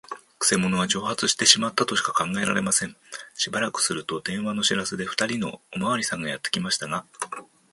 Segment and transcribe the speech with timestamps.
[0.39, 2.97] くせ者は蒸発してしまったとしか考えられません。
[3.35, 7.05] しばらくすると、電話の知らせで、ふたりのおまわりさんがやってきましたが、